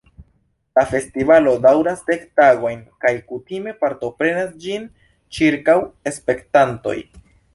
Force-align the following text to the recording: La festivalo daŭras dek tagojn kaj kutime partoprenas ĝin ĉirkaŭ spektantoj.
La 0.77 0.83
festivalo 0.93 1.51
daŭras 1.65 2.01
dek 2.07 2.23
tagojn 2.39 2.81
kaj 3.05 3.13
kutime 3.33 3.75
partoprenas 3.85 4.57
ĝin 4.65 4.89
ĉirkaŭ 5.39 5.79
spektantoj. 6.19 6.99